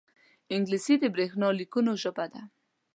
انګلیسي 0.55 0.95
د 0.99 1.03
برېښنا 1.15 1.47
لیکونو 1.59 1.91
ژبه 2.03 2.25
ده 2.33 2.41